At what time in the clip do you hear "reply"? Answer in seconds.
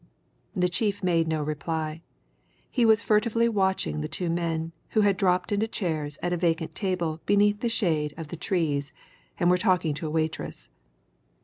1.43-2.01